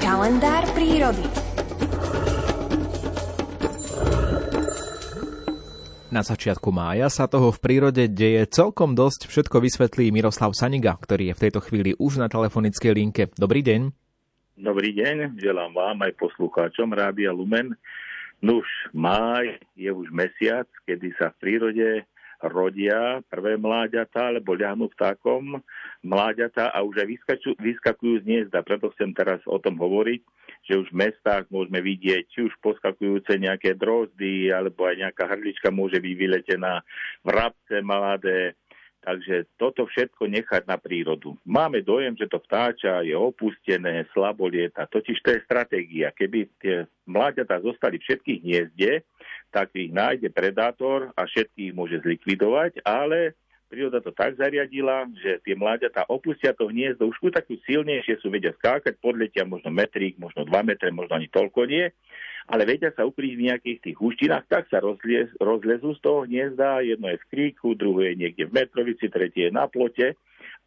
[0.00, 1.26] Kalendár prírody.
[6.14, 9.26] Na začiatku mája sa toho v prírode deje celkom dosť.
[9.26, 13.22] Všetko vysvetlí Miroslav Saniga, ktorý je v tejto chvíli už na telefonickej linke.
[13.34, 13.90] Dobrý deň.
[14.54, 17.74] Dobrý deň, želám vám aj poslucháčom Rádia Lumen.
[18.38, 18.62] Nuž,
[18.94, 22.06] máj je už mesiac, kedy sa v prírode
[22.50, 25.60] rodia prvé mláďatá, alebo ľahnú vtákom
[26.04, 28.64] mláďatá a už aj vyskakujú, vyskakujú z hniezda.
[28.64, 30.22] Preto chcem teraz o tom hovoriť
[30.64, 35.68] že už v mestách môžeme vidieť či už poskakujúce nejaké drozdy, alebo aj nejaká hrdlička
[35.68, 36.80] môže byť vyletená,
[37.20, 38.56] vrabce mladé,
[39.04, 41.36] Takže toto všetko nechať na prírodu.
[41.44, 44.88] Máme dojem, že to vtáča je opustené, slabo lieta.
[44.88, 46.08] Totiž to je stratégia.
[46.08, 49.04] Keby tie mláďatá zostali všetkých hniezde,
[49.54, 53.38] tak ich nájde predátor a všetkých môže zlikvidovať, ale
[53.70, 58.50] príroda to tak zariadila, že tie mláďatá opustia to hniezdo, už takú silnejšie sú, vedia
[58.58, 61.86] skákať, podletia možno metrík, možno 2 metre, možno ani toľko nie,
[62.50, 66.82] ale vedia sa ukryť v nejakých tých húštinách, tak sa rozliez, rozlezú z toho hniezda,
[66.82, 70.18] jedno je v kríku, druhé je niekde v metrovici, tretie je na plote.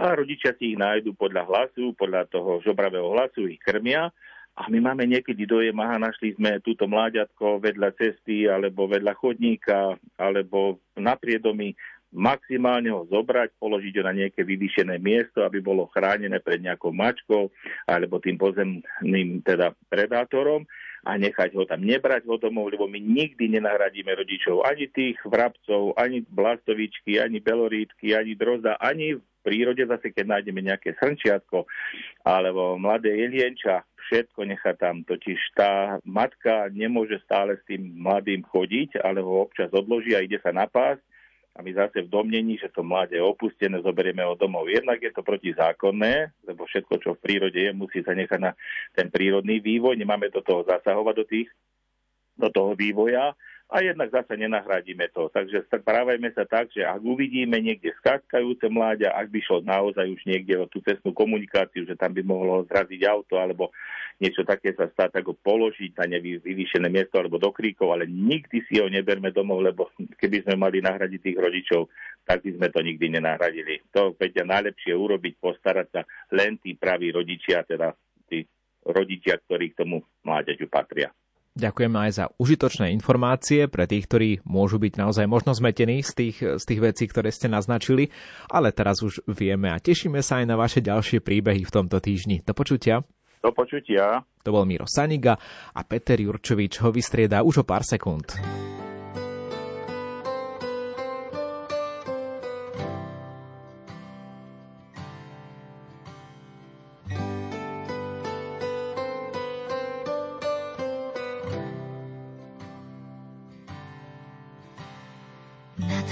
[0.00, 4.10] A rodičia si ich nájdu podľa hlasu, podľa toho žobravého hlasu ich krmia
[4.52, 9.96] a my máme niekedy dojem, aha, našli sme túto mláďatko vedľa cesty, alebo vedľa chodníka,
[10.20, 11.72] alebo na priedomi
[12.12, 17.48] maximálne ho zobrať, položiť ho na nejaké vyvýšené miesto, aby bolo chránené pred nejakou mačkou
[17.88, 20.68] alebo tým pozemným teda predátorom
[21.02, 25.98] a nechať ho tam, nebrať ho domov, lebo my nikdy nenahradíme rodičov ani tých vrabcov,
[25.98, 31.66] ani blastovičky, ani belorítky, ani drozda, ani v prírode zase, keď nájdeme nejaké srnčiatko
[32.22, 35.02] alebo mladé jelienča, všetko nechá tam.
[35.02, 40.38] Totiž tá matka nemôže stále s tým mladým chodiť, ale ho občas odloží a ide
[40.38, 41.02] sa napásť
[41.52, 44.72] a my zase v domnení, že to mladé je opustené, zoberieme ho domov.
[44.72, 48.56] Jednak je to protizákonné, lebo všetko, čo v prírode je, musí sa nechať na
[48.96, 50.00] ten prírodný vývoj.
[50.00, 51.48] Nemáme do toho zasahovať do, tých,
[52.40, 53.36] do toho vývoja
[53.72, 55.32] a jednak zase nenahradíme to.
[55.32, 60.20] Takže správajme sa tak, že ak uvidíme niekde skákajúce mláďa, ak by šlo naozaj už
[60.28, 63.72] niekde o tú cestnú komunikáciu, že tam by mohlo zraziť auto alebo
[64.20, 68.60] niečo také sa stať, tak ho položiť na nevyvýšené miesto alebo do kríkov, ale nikdy
[68.68, 69.88] si ho neberme domov, lebo
[70.20, 71.88] keby sme mali nahradiť tých rodičov,
[72.28, 73.80] tak by sme to nikdy nenahradili.
[73.96, 76.00] To vedia najlepšie urobiť, postarať sa
[76.36, 77.96] len tí praví rodičia, teda
[78.28, 78.44] tí
[78.84, 81.08] rodičia, ktorí k tomu mládeťu patria.
[81.52, 86.36] Ďakujem aj za užitočné informácie pre tých, ktorí môžu byť naozaj možno zmetení z tých,
[86.40, 88.08] z tých vecí, ktoré ste naznačili,
[88.48, 92.40] ale teraz už vieme a tešíme sa aj na vaše ďalšie príbehy v tomto týždni.
[92.40, 93.04] Do počutia.
[93.44, 94.24] Do počutia.
[94.48, 95.36] To bol Miro Saniga
[95.76, 98.32] a Peter Jurčovič ho vystriedá už o pár sekúnd.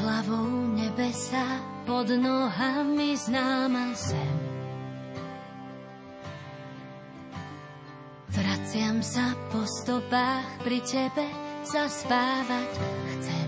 [0.00, 4.38] Hlavou nebesa, pod nohami známa zem.
[8.34, 11.26] Vraciam sa po stopách, pri tebe
[11.62, 12.70] zaspávať
[13.14, 13.43] chcem.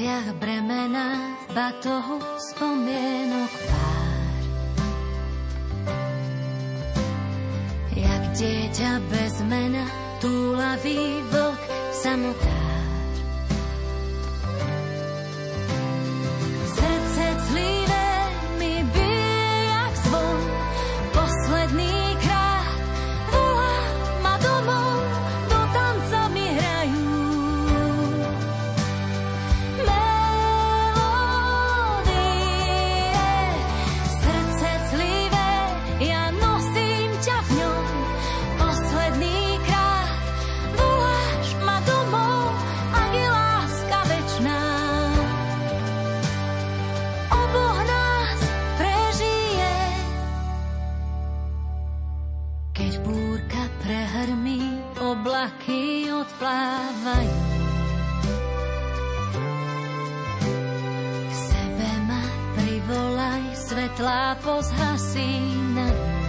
[0.00, 4.40] Pleciach bremena v batohu spomienok pár.
[8.00, 9.84] Jak dieťa bez mena,
[10.24, 12.59] túlavý vlk v samotách.
[52.80, 54.64] Keď búrka prehrmí,
[54.96, 57.40] oblaky odplávajú.
[61.28, 62.24] K sebe ma
[62.56, 66.19] privolaj, svetlá pozhasínajú.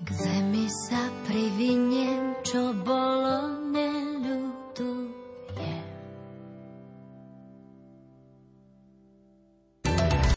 [0.00, 0.99] K zemi sa